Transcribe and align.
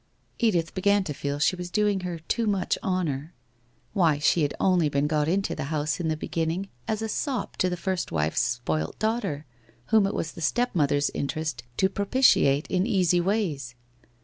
Edith 0.39 0.73
began 0.73 1.03
to 1.03 1.13
feci 1.13 1.39
she 1.43 1.55
was 1.55 1.69
doing 1.69 1.99
her 1.99 2.17
too 2.17 2.47
much 2.47 2.75
honour. 2.81 3.35
Why, 3.93 4.17
she 4.17 4.41
had 4.41 4.55
only 4.59 4.89
been 4.89 5.05
got 5.05 5.27
into 5.27 5.53
the 5.53 5.65
house 5.65 5.99
in 5.99 6.07
the 6.07 6.17
beginning 6.17 6.69
as 6.87 7.03
a 7.03 7.07
sop 7.07 7.55
to 7.57 7.69
the 7.69 7.77
first 7.77 8.11
wife's 8.11 8.41
spoilt 8.41 8.97
daughter, 8.97 9.45
whom 9.89 10.07
it 10.07 10.15
was 10.15 10.31
the 10.31 10.41
step 10.41 10.73
mother's 10.73 11.11
interest 11.11 11.61
to 11.77 11.87
propitiate 11.87 12.65
in 12.65 12.87
easy 12.87 13.21
ways. 13.21 13.75